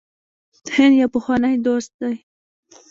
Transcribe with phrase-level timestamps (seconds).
[0.75, 2.15] هند یو پخوانی دوست دی.